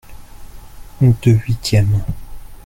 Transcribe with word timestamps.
Deux 0.99 1.37
huitièmes. 1.45 2.01